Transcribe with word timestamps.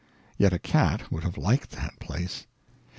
Yet 0.35 0.51
a 0.51 0.57
cat 0.57 1.11
would 1.11 1.23
have 1.23 1.37
liked 1.37 1.69
that 1.73 1.99
place. 1.99 2.47